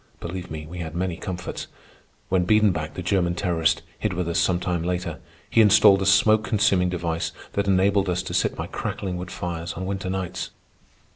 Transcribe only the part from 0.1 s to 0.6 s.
Oh, believe